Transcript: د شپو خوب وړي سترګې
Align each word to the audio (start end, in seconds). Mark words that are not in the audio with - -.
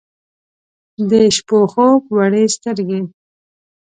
د 1.09 1.11
شپو 1.35 1.59
خوب 1.71 2.01
وړي 2.15 2.45
سترګې 2.55 2.99